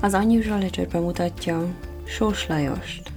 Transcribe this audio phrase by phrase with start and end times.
[0.00, 1.74] Az Unusual Ledger bemutatja
[2.04, 3.10] Sós Lajost.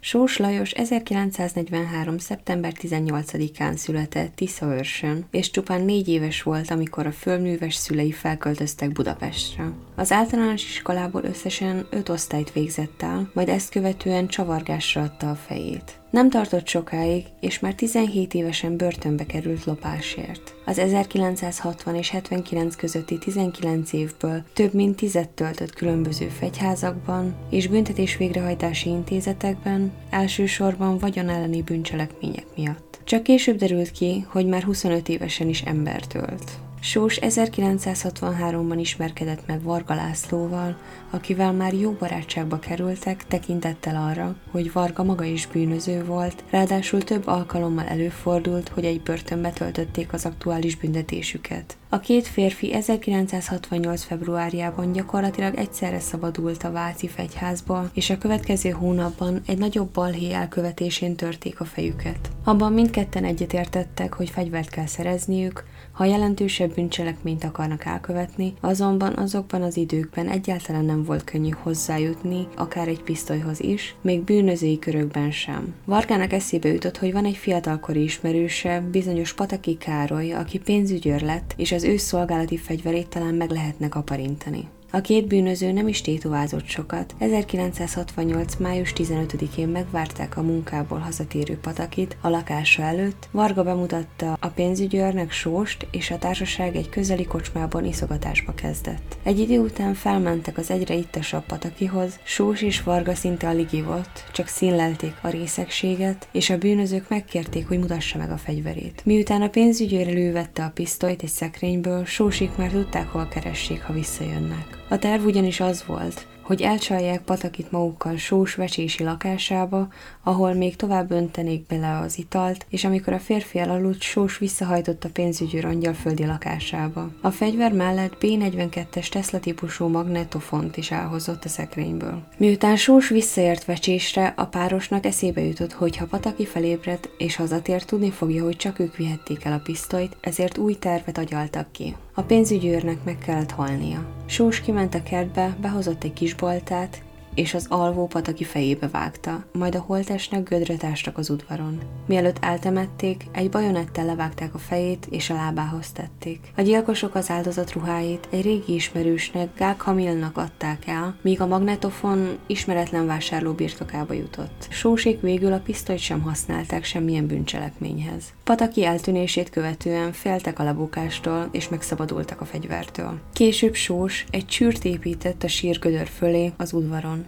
[0.00, 2.18] Sós Lajos 1943.
[2.18, 9.72] szeptember 18-án született Tiszaörsön, és csupán négy éves volt, amikor a fölműves szülei felköltöztek Budapestre.
[9.98, 16.00] Az általános iskolából összesen öt osztályt végzett el, majd ezt követően csavargásra adta a fejét.
[16.10, 20.54] Nem tartott sokáig, és már 17 évesen börtönbe került lopásért.
[20.64, 28.16] Az 1960 és 79 közötti 19 évből több mint tizet töltött különböző fegyházakban és büntetés
[28.16, 33.00] végrehajtási intézetekben, elsősorban vagyon elleni bűncselekmények miatt.
[33.04, 36.67] Csak később derült ki, hogy már 25 évesen is embert ölt.
[36.80, 40.76] Sós 1963-ban ismerkedett meg Varga Lászlóval,
[41.10, 47.26] akivel már jó barátságba kerültek, tekintettel arra, hogy Varga maga is bűnöző volt, ráadásul több
[47.26, 51.76] alkalommal előfordult, hogy egy börtönbe töltötték az aktuális büntetésüket.
[51.90, 54.04] A két férfi 1968.
[54.04, 61.16] februárjában gyakorlatilag egyszerre szabadult a Váci fegyházból, és a következő hónapban egy nagyobb balhé elkövetésén
[61.16, 62.30] törték a fejüket.
[62.44, 69.76] Abban mindketten egyetértettek, hogy fegyvert kell szerezniük, ha jelentősebb bűncselekményt akarnak elkövetni, azonban azokban az
[69.76, 75.74] időkben egyáltalán nem volt könnyű hozzájutni, akár egy pisztolyhoz is, még bűnözői körökben sem.
[75.84, 81.72] Vargának eszébe jutott, hogy van egy fiatalkori ismerőse, bizonyos Pataki Károly, aki pénzügyőr lett, és
[81.78, 84.68] az ő szolgálati fegyverét talán meg lehetnek aparintani.
[84.90, 87.14] A két bűnöző nem is tétovázott sokat.
[87.18, 88.56] 1968.
[88.56, 93.28] május 15-én megvárták a munkából hazatérő Patakit a lakása előtt.
[93.30, 99.16] Varga bemutatta a pénzügyőrnek sóst, és a társaság egy közeli kocsmában iszogatásba kezdett.
[99.22, 104.46] Egy idő után felmentek az egyre ittasabb Patakihoz, Sós és Varga szinte alig ivott, csak
[104.46, 109.02] színlelték a részegséget, és a bűnözők megkérték, hogy mutassa meg a fegyverét.
[109.04, 114.77] Miután a pénzügyőr elővette a pisztolyt egy szekrényből, Sósik már tudták, hol keressék, ha visszajönnek.
[114.88, 119.88] A terv ugyanis az volt, hogy elcsalják Patakit magukkal sós vecsési lakásába,
[120.22, 125.10] ahol még tovább öntenék bele az italt, és amikor a férfi elaludt, sós visszahajtott a
[125.12, 127.10] pénzügyőr angyalföldi lakásába.
[127.20, 132.22] A fegyver mellett B-42-es Tesla típusú magnetofont is elhozott a szekrényből.
[132.36, 138.10] Miután sós visszaért vecsésre, a párosnak eszébe jutott, hogy ha Pataki felébred és hazatért, tudni
[138.10, 141.94] fogja, hogy csak ők vihették el a pisztolyt, ezért új tervet agyaltak ki.
[142.18, 144.06] A pénzügyőrnek meg kellett halnia.
[144.26, 147.02] Sós kiment a kertbe, behozott egy kis boltát,
[147.38, 151.78] és az alvó pataki fejébe vágta, majd a holtesnek gödre tástak az udvaron.
[152.06, 156.40] Mielőtt eltemették, egy bajonettel levágták a fejét és a lábához tették.
[156.56, 162.38] A gyilkosok az áldozat ruháit egy régi ismerősnek, Gál Kamilnak adták el, míg a magnetofon
[162.46, 164.66] ismeretlen vásárló birtokába jutott.
[164.70, 168.24] Sósék végül a pisztolyt sem használták semmilyen bűncselekményhez.
[168.44, 173.18] Pataki eltűnését követően féltek a lebukástól és megszabadultak a fegyvertől.
[173.32, 177.27] Később Sós egy csűrt épített a sírgödör fölé az udvaron.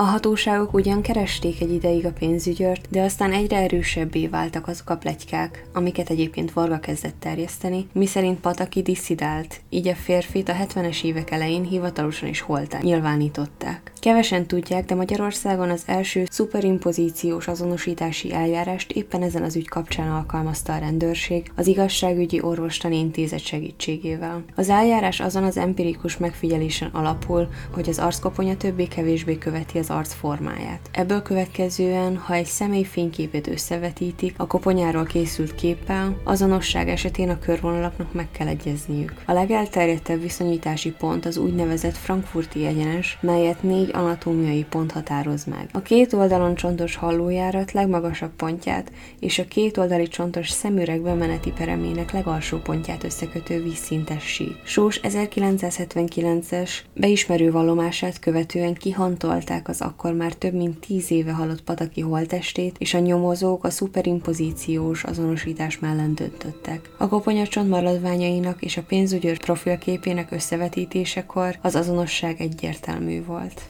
[0.00, 4.96] A hatóságok ugyan keresték egy ideig a pénzügyört, de aztán egyre erősebbé váltak azok a
[4.96, 11.30] plegykák, amiket egyébként Varga kezdett terjeszteni, miszerint Pataki disszidált, így a férfit a 70-es évek
[11.30, 13.92] elején hivatalosan is holtán nyilvánították.
[14.00, 20.72] Kevesen tudják, de Magyarországon az első szuperimpozíciós azonosítási eljárást éppen ezen az ügy kapcsán alkalmazta
[20.72, 24.44] a rendőrség az igazságügyi orvostani intézet segítségével.
[24.54, 30.80] Az eljárás azon az empirikus megfigyelésen alapul, hogy az arckoponya többé-kevésbé követi az arc formáját.
[30.92, 38.12] Ebből következően, ha egy személy fényképét összevetítik, a koponyáról készült képpel, azonosság esetén a körvonalaknak
[38.12, 39.12] meg kell egyezniük.
[39.26, 45.68] A legelterjedtebb viszonyítási pont az úgynevezett frankfurti egyenes, melyet négy anatómiai pont határoz meg.
[45.72, 52.12] A két oldalon csontos hallójárat legmagasabb pontját és a két oldali csontos szemüreg bemeneti peremének
[52.12, 54.56] legalsó pontját összekötő vízszintes sík.
[54.64, 62.00] Sós 1979-es beismerő vallomását követően kihantolták az akkor már több mint tíz éve halott pataki
[62.00, 66.90] holtestét, és a nyomozók a szuperimpozíciós azonosítás mellett döntöttek.
[66.98, 73.62] A koponyacsont maradványainak és a pénzügyőr profilképének összevetítésekor az azonosság egyértelmű volt.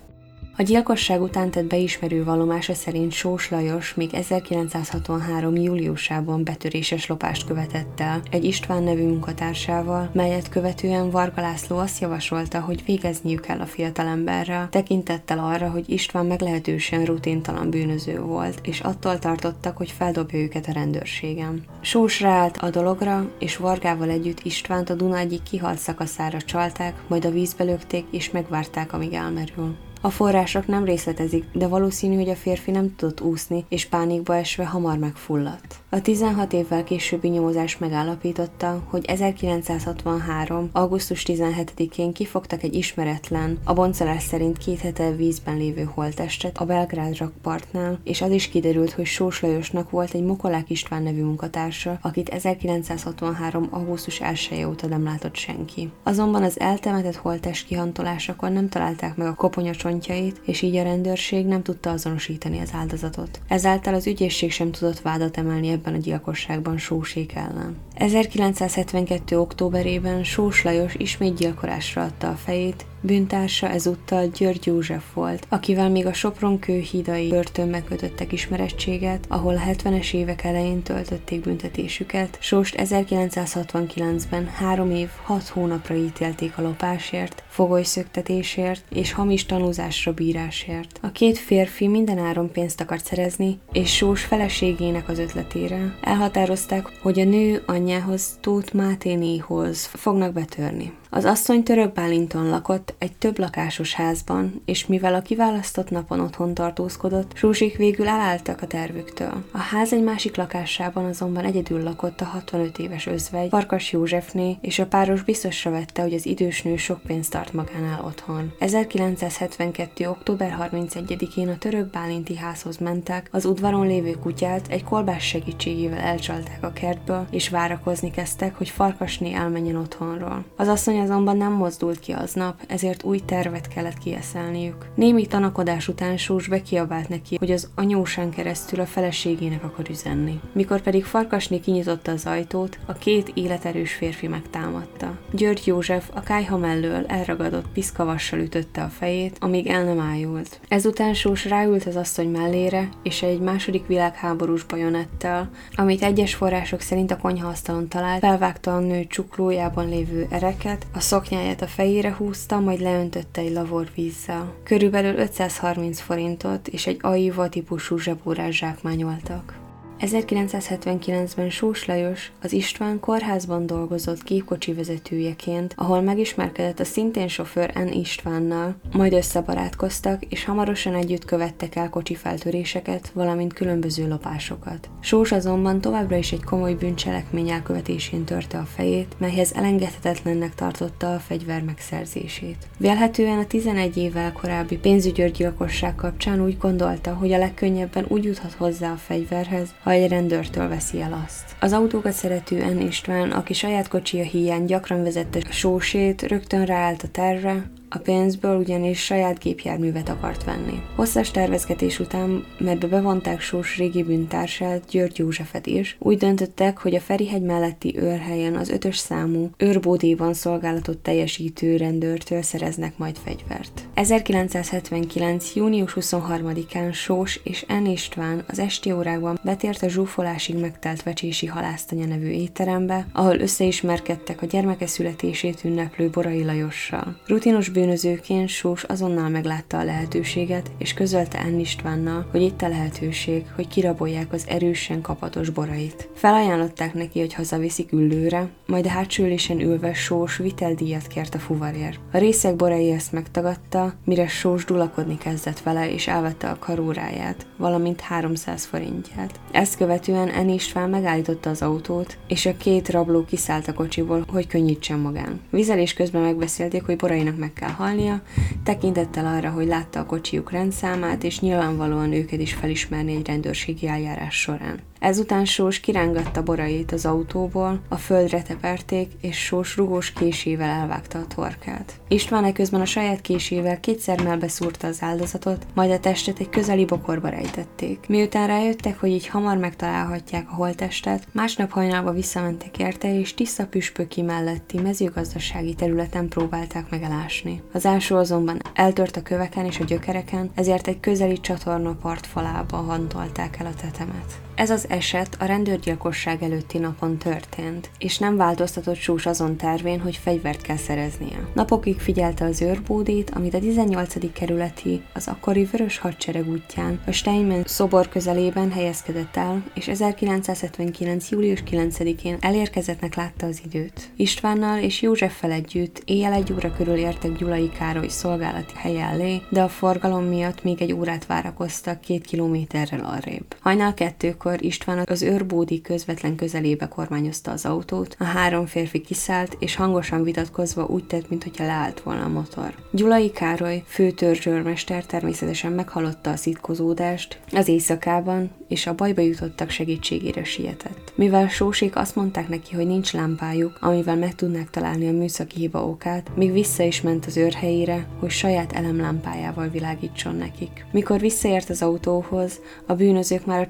[0.60, 5.56] A gyilkosság után tett beismerő vallomása szerint Sós Lajos még 1963.
[5.56, 12.60] júliusában betöréses lopást követett el egy István nevű munkatársával, melyet követően Varga László azt javasolta,
[12.60, 19.18] hogy végezniük kell a fiatalemberrel, tekintettel arra, hogy István meglehetősen rutintalan bűnöző volt, és attól
[19.18, 21.64] tartottak, hogy feldobja őket a rendőrségen.
[21.80, 27.24] Sós ráállt a dologra, és Vargával együtt Istvánt a Duna egyik kihalt szakaszára csalták, majd
[27.24, 29.76] a vízbe lökték, és megvárták, amíg elmerül.
[30.00, 34.66] A források nem részletezik, de valószínű, hogy a férfi nem tudott úszni, és pánikba esve
[34.66, 35.76] hamar megfulladt.
[35.90, 40.68] A 16 évvel későbbi nyomozás megállapította, hogy 1963.
[40.72, 47.16] augusztus 17-én kifogtak egy ismeretlen, a boncolás szerint két hete vízben lévő holttestet a Belgrád
[47.16, 52.28] rakpartnál, és az is kiderült, hogy Sós Lajosnak volt egy Mokolák István nevű munkatársa, akit
[52.28, 53.68] 1963.
[53.70, 55.90] augusztus 1 óta nem látott senki.
[56.02, 61.46] Azonban az eltemetett holttest kihantolásakor nem találták meg a koponya csontjait, és így a rendőrség
[61.46, 63.40] nem tudta azonosítani az áldozatot.
[63.48, 67.76] Ezáltal az ügyészség sem tudott vádat emelni ebben a gyilkosságban Sósék ellen.
[67.94, 69.38] 1972.
[69.38, 76.06] októberében Sós Lajos ismét gyilkolásra adta a fejét, Bűntársa ezúttal György József volt, akivel még
[76.06, 82.38] a Sopron kőhídai börtönbe kötöttek ismerettséget, ahol a 70-es évek elején töltötték büntetésüket.
[82.40, 90.98] Sóst 1969-ben három év, hat hónapra ítélték a lopásért, fogolyszöktetésért és hamis tanúzásra bírásért.
[91.02, 97.20] A két férfi minden áron pénzt akart szerezni, és Sós feleségének az ötletére elhatározták, hogy
[97.20, 100.92] a nő anyjához, Tóth Máténéhoz fognak betörni.
[101.10, 106.54] Az asszony török Bálinton lakott egy több lakásos házban, és mivel a kiválasztott napon otthon
[106.54, 109.44] tartózkodott, Zsuzsik végül elálltak a tervüktől.
[109.52, 114.78] A ház egy másik lakásában azonban egyedül lakott a 65 éves özvegy, Farkas Józsefné, és
[114.78, 118.52] a páros biztosra vette, hogy az idős nő sok pénzt tart magánál otthon.
[118.58, 120.08] 1972.
[120.08, 126.64] október 31-én a török Bálinti házhoz mentek, az udvaron lévő kutyát egy kolbás segítségével elcsalták
[126.64, 130.44] a kertből, és várakozni kezdtek, hogy Farkasné elmenjen otthonról.
[130.56, 134.86] Az asszony asszony azonban nem mozdult ki aznap, ezért új tervet kellett kieszelniük.
[134.94, 140.40] Némi tanakodás után Sós bekiabált neki, hogy az anyósán keresztül a feleségének akar üzenni.
[140.52, 145.18] Mikor pedig Farkasné kinyitotta az ajtót, a két életerős férfi megtámadta.
[145.32, 150.60] György József a kájha mellől elragadott piszkavassal ütötte a fejét, amíg el nem ájult.
[150.68, 157.10] Ezután Sós ráült az asszony mellére, és egy második világháborús bajonettel, amit egyes források szerint
[157.10, 162.80] a konyhaasztalon talált, felvágta a nő csuklójában lévő ereket, a szoknyáját a fejére húzta, majd
[162.80, 164.54] leöntötte egy lavor vízzel.
[164.64, 169.57] Körülbelül 530 forintot és egy aiva típusú zsebórás zsákmányoltak.
[170.00, 177.92] 1979-ben Sós Lajos az István kórházban dolgozott gépkocsi vezetőjeként, ahol megismerkedett a szintén sofőr N.
[177.92, 184.88] Istvánnal, majd összebarátkoztak, és hamarosan együtt követtek el kocsi feltöréseket, valamint különböző lopásokat.
[185.00, 191.18] Sós azonban továbbra is egy komoly bűncselekmény elkövetésén törte a fejét, melyhez elengedhetetlennek tartotta a
[191.18, 192.56] fegyver megszerzését.
[192.76, 198.92] Vélhetően a 11 évvel korábbi pénzügyőrgyilkosság kapcsán úgy gondolta, hogy a legkönnyebben úgy juthat hozzá
[198.92, 201.56] a fegyverhez, ha egy rendőrtől veszi el azt.
[201.60, 202.80] Az autókat szerető N.
[202.80, 209.04] István, aki saját kocsia hiány gyakran vezette sósét, rögtön ráállt a tervre, a pénzből ugyanis
[209.04, 210.82] saját gépjárművet akart venni.
[210.96, 217.00] Hosszas tervezgetés után, mert bevonták Sós régi bűntársát, György Józsefet is, úgy döntöttek, hogy a
[217.00, 223.88] Ferihegy melletti őrhelyen az ötös számú őrbódéban szolgálatot teljesítő rendőrtől szereznek majd fegyvert.
[223.94, 225.54] 1979.
[225.54, 227.86] június 23-án Sós és N.
[227.86, 234.46] István az esti órákban betért a zsúfolásig megtelt Vecsési halásztanya nevű étterembe, ahol összeismerkedtek a
[234.46, 237.16] gyermeke születését ünneplő Borai Lajossal.
[237.26, 243.44] Rutinos bűnözőként Sós azonnal meglátta a lehetőséget, és közölte Enn Istvánnal, hogy itt a lehetőség,
[243.54, 246.08] hogy kirabolják az erősen kapatos borait.
[246.14, 251.98] Felajánlották neki, hogy hazaviszik üllőre, majd a hátsó ülésen ülve Sós viteldíjat kért a fuvarér.
[252.12, 258.00] A részek borai ezt megtagadta, mire Sós dulakodni kezdett vele, és elvette a karóráját, valamint
[258.00, 259.40] 300 forintját.
[259.50, 264.46] Ezt követően Enn István megállította az autót, és a két rabló kiszállt a kocsiból, hogy
[264.46, 265.40] könnyítsen magán.
[265.50, 268.22] Vizelés közben megbeszélték, hogy borainak meg kell kell halnia,
[268.62, 274.40] tekintettel arra, hogy látta a kocsijuk rendszámát, és nyilvánvalóan őket is felismerni egy rendőrségi eljárás
[274.40, 274.78] során.
[274.98, 281.26] Ezután Sós kirángatta borait az autóból, a földre teperték, és Sós rugós késével elvágta a
[281.34, 282.00] torkát.
[282.08, 287.28] István közben a saját késével kétszer melbeszúrta az áldozatot, majd a testet egy közeli bokorba
[287.28, 288.04] rejtették.
[288.08, 294.22] Miután rájöttek, hogy így hamar megtalálhatják a holtestet, másnap hajnalba visszamentek érte, és tiszta püspöki
[294.22, 297.62] melletti mezőgazdasági területen próbálták megelásni.
[297.72, 303.56] Az ásó azonban eltört a köveken és a gyökereken, ezért egy közeli csatorna partfalába hantolták
[303.58, 304.47] el a tetemet.
[304.58, 310.16] Ez az eset a rendőrgyilkosság előtti napon történt, és nem változtatott Sós azon tervén, hogy
[310.16, 311.48] fegyvert kell szereznie.
[311.54, 314.32] Napokig figyelte az őrbódét, amit a 18.
[314.32, 321.30] kerületi, az akkori vörös hadsereg útján, a Steinman szobor közelében helyezkedett el, és 1979.
[321.30, 324.10] július 9-én elérkezettnek látta az időt.
[324.16, 329.62] Istvánnal és Józseffel együtt éjjel egy óra körül értek Gyulai Károly szolgálati helye elé, de
[329.62, 333.56] a forgalom miatt még egy órát várakoztak két kilométerrel arrébb.
[333.60, 339.74] Hajnal kettőkor István az őrbódi közvetlen közelébe kormányozta az autót, a három férfi kiszállt, és
[339.74, 342.74] hangosan vitatkozva úgy tett, mintha leállt volna a motor.
[342.90, 351.12] Gyulai Károly, főtörzsőrmester természetesen meghallotta a szitkozódást az éjszakában, és a bajba jutottak segítségére sietett.
[351.14, 355.86] Mivel sósék azt mondták neki, hogy nincs lámpájuk, amivel meg tudnák találni a műszaki hiba
[355.86, 360.86] okát, még vissza is ment az őrhelyére, hogy saját elemlámpájával világítson nekik.
[360.92, 363.66] Mikor visszaért az autóhoz, a bűnözők már a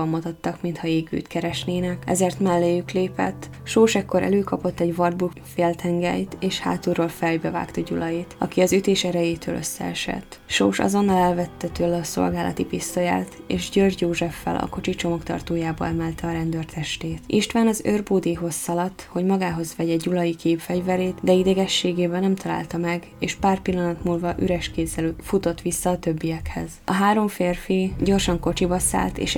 [0.00, 3.48] csomagtartóban mutattak, mintha égőt keresnének, ezért melléjük lépett.
[3.62, 9.54] Sós ekkor előkapott egy varbuk féltengelyt, és hátulról fejbe vágta Gyulait, aki az ütés erejétől
[9.54, 10.40] összeesett.
[10.46, 16.32] Sós azonnal elvette tőle a szolgálati pisztolyát, és György Józseffel a kocsi csomagtartójába emelte a
[16.32, 17.20] rendőrtestét.
[17.26, 23.34] István az őrbódéhoz szaladt, hogy magához vegye Gyulai képfegyverét, de idegességében nem találta meg, és
[23.34, 26.70] pár pillanat múlva üres kézzel futott vissza a többiekhez.
[26.84, 29.36] A három férfi gyorsan kocsiba szállt, és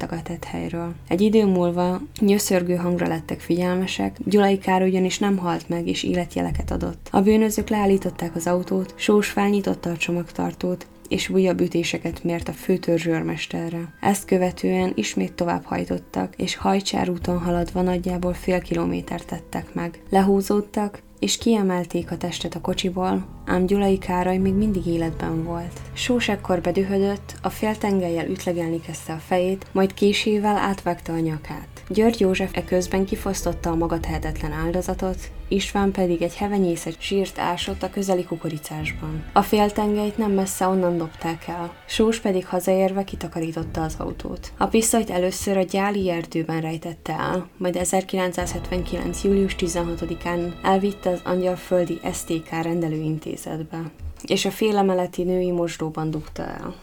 [0.00, 0.94] elhajtottak a tethelyről.
[1.08, 6.70] Egy idő múlva nyöszörgő hangra lettek figyelmesek, Gyulai Kár ugyanis nem halt meg, és életjeleket
[6.70, 7.08] adott.
[7.10, 13.92] A bűnözők leállították az autót, Sós felnyitotta a csomagtartót, és újabb ütéseket mért a főtörzsőrmesterre.
[14.00, 20.02] Ezt követően ismét tovább hajtottak, és hajcsár úton haladva nagyjából fél kilométert tettek meg.
[20.10, 25.80] Lehúzódtak, és kiemelték a testet a kocsiból, ám Gyulai Károly még mindig életben volt.
[25.92, 31.79] Sós ekkor bedühödött, a féltengelyel ütlegelni kezdte a fejét, majd késével átvágta a nyakát.
[31.92, 35.16] György József eközben kifosztotta a maga tehetetlen áldozatot,
[35.48, 39.24] István pedig egy hevenyészet sírt ásott a közeli kukoricásban.
[39.32, 44.52] A féltengelyt nem messze onnan dobták el, Sós pedig hazaérve kitakarította az autót.
[44.58, 49.24] A pisztolyt először a gyáli erdőben rejtette el, majd 1979.
[49.24, 53.90] július 16-án elvitte az Angyalföldi STK rendelőintézetbe,
[54.26, 56.74] és a félemeleti női mosdóban dugta el.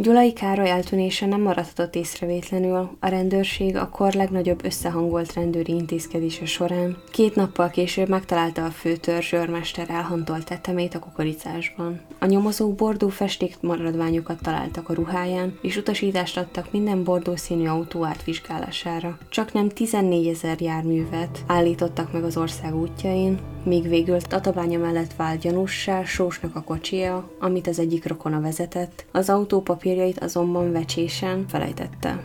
[0.00, 6.96] Gyulai Károly eltűnése nem maradhatott észrevétlenül, a rendőrség a kor legnagyobb összehangolt rendőri intézkedése során.
[7.10, 12.00] Két nappal később megtalálta a főtörzs őrmester elhantolt tetemét a kukoricásban.
[12.18, 18.04] A nyomozók bordó festék maradványokat találtak a ruháján, és utasítást adtak minden bordó színű autó
[18.04, 19.18] átvizsgálására.
[19.28, 25.40] Csak nem 14 ezer járművet állítottak meg az ország útjain, míg végül Tatabánya mellett vált
[25.40, 32.22] gyanússá Sósnak a kocsia, amit az egyik rokona vezetett, az autó papírjait azonban vecsésen felejtette.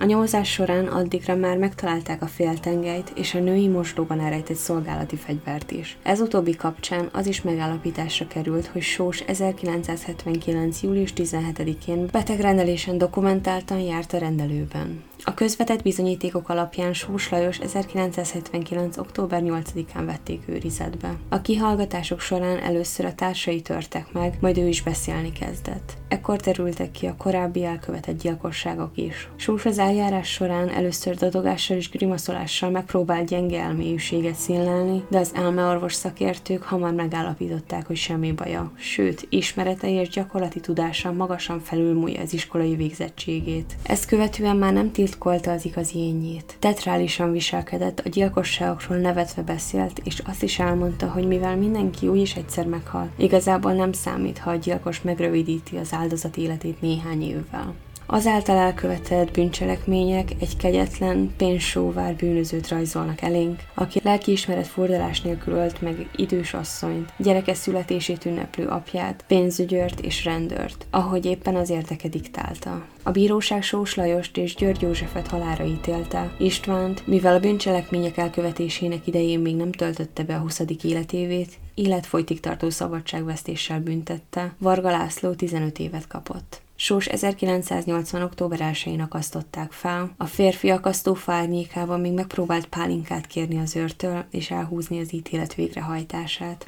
[0.00, 5.70] A nyomozás során addigra már megtalálták a féltengelyt és a női mosdóban elrejtett szolgálati fegyvert
[5.70, 5.96] is.
[6.02, 10.82] Ez utóbbi kapcsán az is megállapításra került, hogy Sós 1979.
[10.82, 15.02] július 17-én betegrendelésen dokumentáltan járt a rendelőben.
[15.28, 18.96] A közvetett bizonyítékok alapján Sós Lajos 1979.
[18.96, 21.16] október 8-án vették őrizetbe.
[21.28, 25.92] A kihallgatások során először a társai törtek meg, majd ő is beszélni kezdett.
[26.08, 29.28] Ekkor terültek ki a korábbi elkövetett gyilkosságok is.
[29.36, 35.94] Sós az eljárás során először dadogással és grimaszolással megpróbált gyenge elmélyűséget színlelni, de az elmeorvos
[35.94, 42.76] szakértők hamar megállapították, hogy semmi baja, sőt, ismeretei és gyakorlati tudása magasan felülmúlja az iskolai
[42.76, 43.76] végzettségét.
[43.82, 46.56] Ezt követően már nem titkolta az igazi énjét.
[46.58, 52.66] Tetrálisan viselkedett, a gyilkosságokról nevetve beszélt, és azt is elmondta, hogy mivel mindenki úgyis egyszer
[52.66, 57.74] meghal, igazából nem számít, ha a gyilkos megrövidíti az áldozat életét néhány évvel.
[58.06, 66.08] Azáltal elkövetett bűncselekmények egy kegyetlen, pénzsóvár bűnözőt rajzolnak elénk, aki lelkiismeret fordulás nélkül ölt meg
[66.16, 72.84] idős asszonyt, gyereke születését ünneplő apját, pénzügyört és rendőrt, ahogy éppen az érdeke diktálta.
[73.02, 79.40] A bíróság Sós Lajost és György Józsefet halára ítélte, Istvánt, mivel a bűncselekmények elkövetésének idején
[79.40, 80.62] még nem töltötte be a 20.
[80.82, 86.64] életévét, életfolytig tartó szabadságvesztéssel büntette, Varga László 15 évet kapott.
[86.78, 88.22] Sós 1980.
[88.22, 90.14] október 1-én akasztották fel.
[90.16, 96.66] A férfi akasztó árnyékában még megpróbált pálinkát kérni az őrtől és elhúzni az ítélet végrehajtását.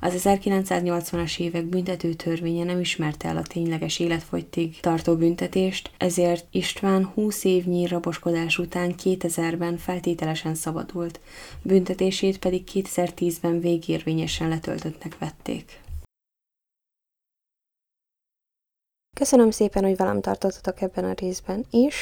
[0.00, 7.04] Az 1980-as évek büntető törvénye nem ismerte el a tényleges életfogytig tartó büntetést, ezért István
[7.04, 11.20] 20 évnyi raboskodás után 2000-ben feltételesen szabadult,
[11.62, 15.84] büntetését pedig 2010-ben végérvényesen letöltöttnek vették.
[19.18, 21.94] Köszönöm szépen, hogy velem tartottatok ebben a részben is.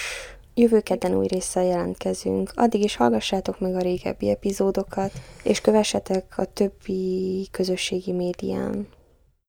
[0.55, 2.53] Jövő kedden új résszel jelentkezünk.
[2.55, 8.89] Addig is hallgassátok meg a régebbi epizódokat, és kövessetek a többi közösségi médián.